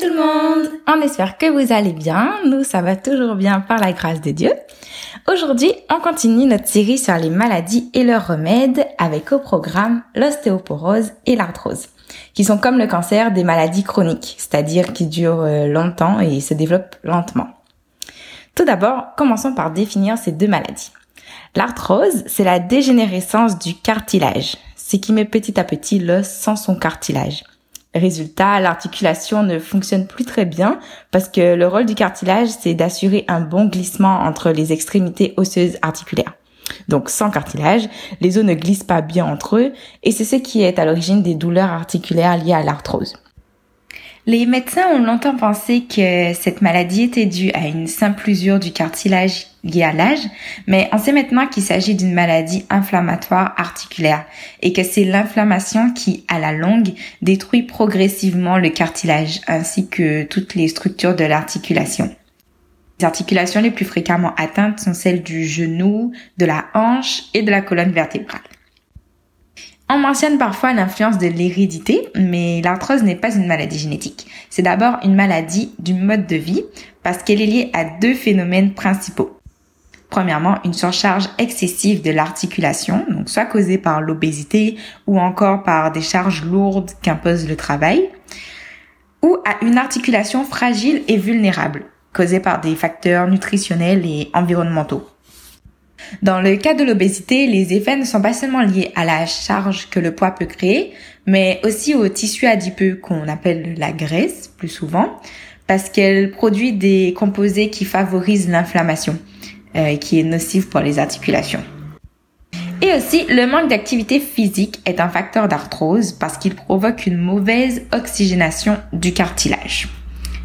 [0.00, 3.78] tout le monde On espère que vous allez bien, nous ça va toujours bien par
[3.78, 4.52] la grâce de Dieu.
[5.30, 11.12] Aujourd'hui, on continue notre série sur les maladies et leurs remèdes avec au programme l'ostéoporose
[11.26, 11.88] et l'arthrose,
[12.32, 16.54] qui sont comme le cancer des maladies chroniques, c'est-à-dire qui durent euh, longtemps et se
[16.54, 17.48] développent lentement.
[18.54, 20.92] Tout d'abord, commençons par définir ces deux maladies.
[21.54, 26.76] L'arthrose, c'est la dégénérescence du cartilage, ce qui met petit à petit l'os sans son
[26.76, 27.44] cartilage.
[27.94, 30.78] Résultat, l'articulation ne fonctionne plus très bien
[31.10, 35.76] parce que le rôle du cartilage, c'est d'assurer un bon glissement entre les extrémités osseuses
[35.82, 36.34] articulaires.
[36.88, 37.88] Donc sans cartilage,
[38.20, 39.72] les os ne glissent pas bien entre eux
[40.04, 43.14] et c'est ce qui est à l'origine des douleurs articulaires liées à l'arthrose.
[44.26, 48.70] Les médecins ont longtemps pensé que cette maladie était due à une simple usure du
[48.70, 50.20] cartilage liée à l'âge,
[50.66, 54.26] mais on sait maintenant qu'il s'agit d'une maladie inflammatoire articulaire
[54.60, 60.54] et que c'est l'inflammation qui, à la longue, détruit progressivement le cartilage ainsi que toutes
[60.54, 62.14] les structures de l'articulation.
[62.98, 67.50] Les articulations les plus fréquemment atteintes sont celles du genou, de la hanche et de
[67.50, 68.42] la colonne vertébrale.
[69.92, 74.28] On mentionne parfois l'influence de l'hérédité, mais l'arthrose n'est pas une maladie génétique.
[74.48, 76.62] C'est d'abord une maladie du mode de vie
[77.02, 79.36] parce qu'elle est liée à deux phénomènes principaux.
[80.08, 84.76] Premièrement, une surcharge excessive de l'articulation, donc soit causée par l'obésité
[85.08, 88.10] ou encore par des charges lourdes qu'impose le travail,
[89.22, 91.82] ou à une articulation fragile et vulnérable,
[92.12, 95.04] causée par des facteurs nutritionnels et environnementaux.
[96.22, 99.88] Dans le cas de l'obésité, les effets ne sont pas seulement liés à la charge
[99.90, 100.92] que le poids peut créer,
[101.26, 105.20] mais aussi au tissu adipeux qu'on appelle la graisse plus souvent,
[105.66, 109.16] parce qu'elle produit des composés qui favorisent l'inflammation,
[109.76, 111.62] euh, qui est nocive pour les articulations.
[112.82, 117.82] Et aussi, le manque d'activité physique est un facteur d'arthrose parce qu'il provoque une mauvaise
[117.92, 119.88] oxygénation du cartilage,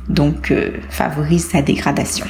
[0.10, 2.28] donc euh, favorise sa dégradation.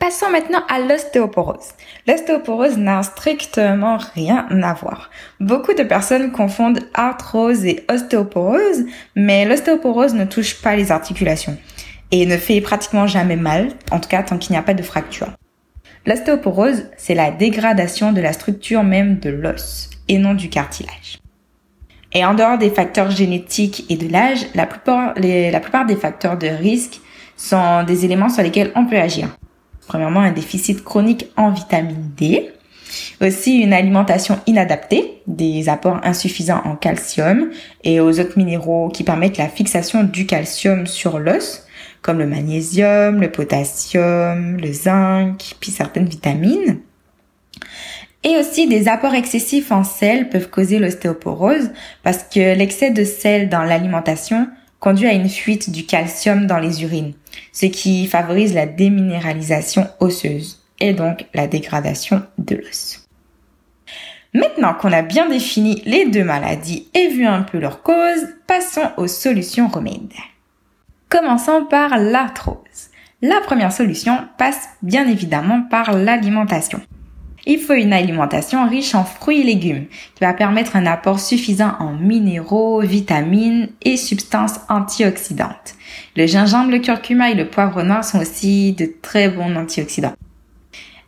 [0.00, 1.68] Passons maintenant à l'ostéoporose.
[2.08, 5.10] L'ostéoporose n'a strictement rien à voir.
[5.40, 11.58] Beaucoup de personnes confondent arthrose et ostéoporose, mais l'ostéoporose ne touche pas les articulations
[12.12, 14.82] et ne fait pratiquement jamais mal, en tout cas tant qu'il n'y a pas de
[14.82, 15.28] fracture.
[16.06, 21.18] L'ostéoporose, c'est la dégradation de la structure même de l'os et non du cartilage.
[22.14, 27.00] Et en dehors des facteurs génétiques et de l'âge, la plupart, des facteurs de risque
[27.36, 29.28] sont des éléments sur lesquels on peut agir.
[29.90, 32.52] Premièrement, un déficit chronique en vitamine D.
[33.20, 37.50] Aussi une alimentation inadaptée, des apports insuffisants en calcium
[37.82, 41.66] et aux autres minéraux qui permettent la fixation du calcium sur l'os,
[42.02, 46.78] comme le magnésium, le potassium, le zinc, puis certaines vitamines.
[48.22, 51.72] Et aussi des apports excessifs en sel peuvent causer l'ostéoporose
[52.04, 54.46] parce que l'excès de sel dans l'alimentation
[54.78, 57.14] conduit à une fuite du calcium dans les urines,
[57.52, 63.06] ce qui favorise la déminéralisation osseuse et donc la dégradation de l'os.
[64.32, 68.90] Maintenant qu'on a bien défini les deux maladies et vu un peu leurs causes, passons
[68.96, 70.12] aux solutions remèdes.
[71.08, 72.90] Commençons par l'arthrose.
[73.22, 76.80] La première solution passe bien évidemment par l'alimentation.
[77.46, 81.72] Il faut une alimentation riche en fruits et légumes qui va permettre un apport suffisant
[81.78, 85.74] en minéraux, vitamines et substances antioxydantes.
[86.16, 90.14] Le gingembre, le curcuma et le poivre noir sont aussi de très bons antioxydants.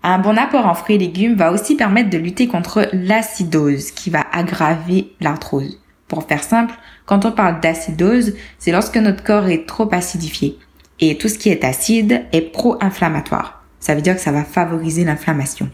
[0.03, 4.11] Un bon apport en fruits et légumes va aussi permettre de lutter contre l'acidose qui
[4.11, 5.79] va aggraver l'arthrose.
[6.09, 6.75] Pour faire simple,
[7.07, 10.59] quand on parle d'acidose, c'est lorsque notre corps est trop acidifié.
[10.99, 13.63] Et tout ce qui est acide est pro-inflammatoire.
[13.81, 15.71] Ça veut dire que ça va favoriser l'inflammation.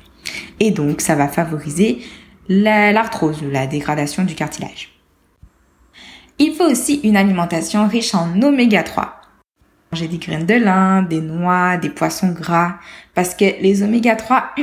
[0.61, 2.01] Et donc, ça va favoriser
[2.49, 4.91] l'arthrose, la, dégradation du cartilage.
[6.39, 9.21] Il faut aussi une alimentation riche en oméga 3.
[9.93, 12.77] J'ai des graines de lin, des noix, des poissons gras,
[13.15, 14.55] parce que les oméga 3,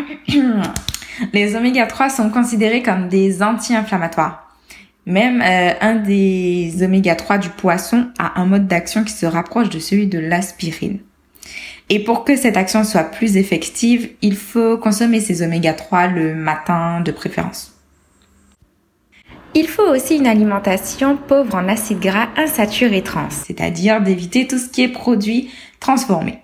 [1.34, 4.46] les oméga 3 sont considérés comme des anti-inflammatoires.
[5.06, 9.70] Même euh, un des oméga 3 du poisson a un mode d'action qui se rapproche
[9.70, 11.00] de celui de l'aspirine.
[11.90, 16.34] Et pour que cette action soit plus effective, il faut consommer ces oméga 3 le
[16.34, 17.74] matin de préférence.
[19.54, 24.68] Il faut aussi une alimentation pauvre en acides gras insaturés trans, c'est-à-dire d'éviter tout ce
[24.68, 25.50] qui est produit
[25.80, 26.40] transformé.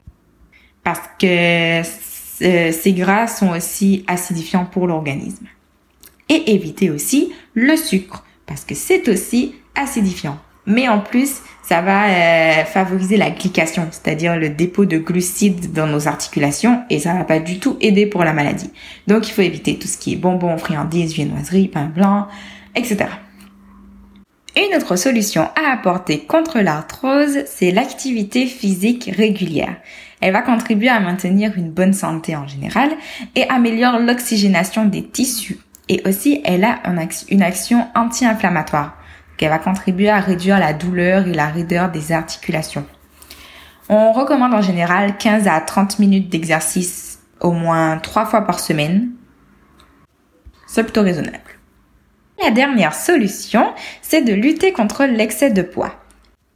[0.83, 1.81] Parce que
[2.71, 5.47] ces gras sont aussi acidifiants pour l'organisme.
[6.29, 10.39] Et éviter aussi le sucre, parce que c'est aussi acidifiant.
[10.65, 15.87] Mais en plus, ça va euh, favoriser la glycation, c'est-à-dire le dépôt de glucides dans
[15.87, 18.71] nos articulations, et ça va pas du tout aider pour la maladie.
[19.07, 22.27] Donc il faut éviter tout ce qui est bonbons, friandises, viennoiseries, pain blanc,
[22.75, 23.05] etc.
[24.57, 29.77] Une autre solution à apporter contre l'arthrose, c'est l'activité physique régulière.
[30.19, 32.89] Elle va contribuer à maintenir une bonne santé en général
[33.35, 35.57] et améliore l'oxygénation des tissus.
[35.87, 36.79] Et aussi, elle a
[37.29, 39.00] une action anti-inflammatoire.
[39.41, 42.85] Elle va contribuer à réduire la douleur et la raideur des articulations.
[43.89, 49.09] On recommande en général 15 à 30 minutes d'exercice au moins 3 fois par semaine.
[50.67, 51.39] C'est plutôt raisonnable.
[52.41, 55.95] La dernière solution, c'est de lutter contre l'excès de poids.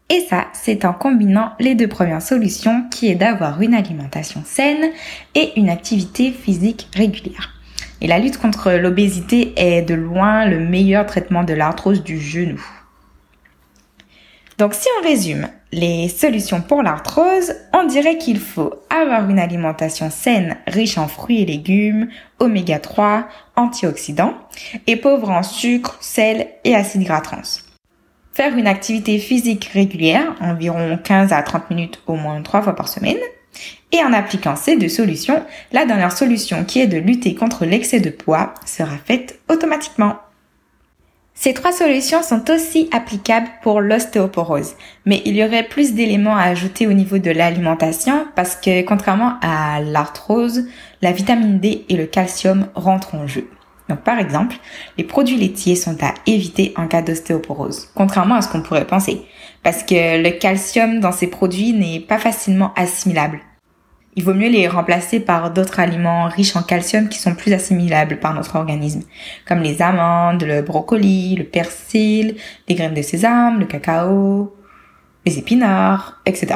[0.09, 4.91] Et ça, c'est en combinant les deux premières solutions qui est d'avoir une alimentation saine
[5.33, 7.55] et une activité physique régulière.
[8.01, 12.61] Et la lutte contre l'obésité est de loin le meilleur traitement de l'arthrose du genou.
[14.57, 20.09] Donc si on résume les solutions pour l'arthrose, on dirait qu'il faut avoir une alimentation
[20.09, 22.07] saine, riche en fruits et légumes,
[22.39, 24.33] oméga 3, antioxydants,
[24.87, 27.41] et pauvre en sucre, sel et acides gras trans.
[28.31, 32.87] Faire une activité physique régulière, environ 15 à 30 minutes au moins 3 fois par
[32.87, 33.17] semaine,
[33.91, 35.43] et en appliquant ces deux solutions,
[35.73, 40.15] la dernière solution qui est de lutter contre l'excès de poids sera faite automatiquement.
[41.37, 44.73] Ces trois solutions sont aussi applicables pour l'ostéoporose,
[45.05, 49.33] mais il y aurait plus d'éléments à ajouter au niveau de l'alimentation parce que contrairement
[49.41, 50.63] à l'arthrose,
[51.01, 53.47] la vitamine D et le calcium rentrent en jeu.
[53.89, 54.55] Donc par exemple,
[54.97, 59.21] les produits laitiers sont à éviter en cas d'ostéoporose, contrairement à ce qu'on pourrait penser,
[59.61, 63.41] parce que le calcium dans ces produits n'est pas facilement assimilable
[64.15, 68.19] il vaut mieux les remplacer par d'autres aliments riches en calcium qui sont plus assimilables
[68.19, 69.03] par notre organisme,
[69.47, 72.35] comme les amandes, le brocoli, le persil,
[72.67, 74.55] les graines de sésame, le cacao,
[75.25, 76.55] les épinards, etc.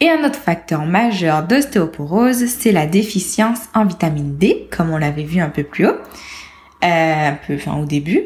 [0.00, 5.24] Et un autre facteur majeur d'ostéoporose, c'est la déficience en vitamine D, comme on l'avait
[5.24, 5.98] vu un peu plus haut,
[6.82, 8.22] euh, un peu, enfin au début.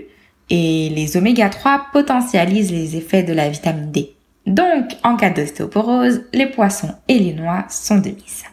[0.51, 4.15] Et les oméga 3 potentialisent les effets de la vitamine D.
[4.47, 8.45] Donc, en cas d'ostéoporose, les poissons et les noix sont de mise.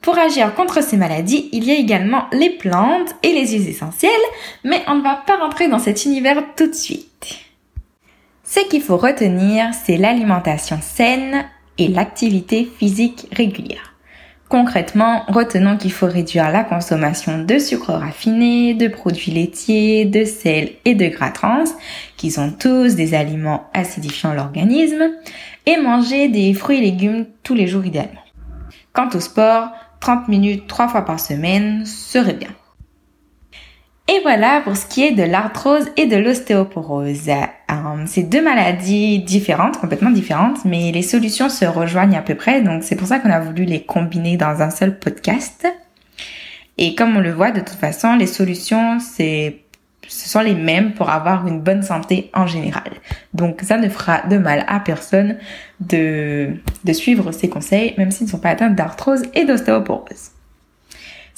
[0.00, 4.10] Pour agir contre ces maladies, il y a également les plantes et les huiles essentielles,
[4.64, 7.26] mais on ne va pas rentrer dans cet univers tout de suite.
[8.44, 11.44] Ce qu'il faut retenir, c'est l'alimentation saine,
[11.80, 13.94] et l'activité physique régulière.
[14.48, 20.72] Concrètement, retenons qu'il faut réduire la consommation de sucre raffiné, de produits laitiers, de sel
[20.84, 21.64] et de gras trans,
[22.16, 25.10] qui sont tous des aliments acidifiant l'organisme,
[25.66, 28.24] et manger des fruits et légumes tous les jours idéalement.
[28.92, 32.50] Quant au sport, 30 minutes 3 fois par semaine serait bien.
[34.12, 37.28] Et voilà pour ce qui est de l'arthrose et de l'ostéoporose.
[37.28, 42.60] Euh, c'est deux maladies différentes, complètement différentes, mais les solutions se rejoignent à peu près,
[42.60, 45.64] donc c'est pour ça qu'on a voulu les combiner dans un seul podcast.
[46.76, 49.60] Et comme on le voit, de toute façon, les solutions, c'est
[50.08, 52.90] ce sont les mêmes pour avoir une bonne santé en général.
[53.32, 55.36] Donc ça ne fera de mal à personne
[55.78, 60.32] de, de suivre ces conseils, même s'ils ne sont pas atteints d'arthrose et d'ostéoporose.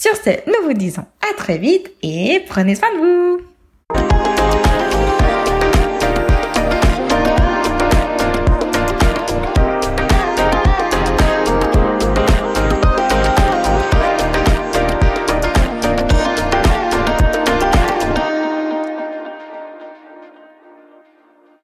[0.03, 3.52] Sur ce, nous vous disons à très vite et prenez soin de vous